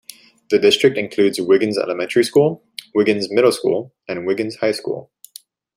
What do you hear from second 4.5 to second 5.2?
High School.